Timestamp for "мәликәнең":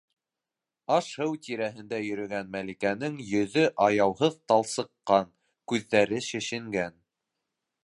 2.55-3.19